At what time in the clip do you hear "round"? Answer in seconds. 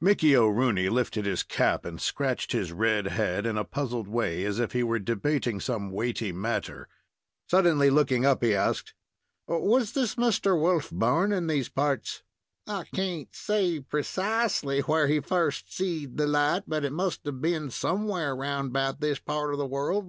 18.34-18.70